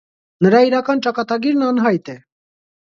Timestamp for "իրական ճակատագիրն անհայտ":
0.69-2.15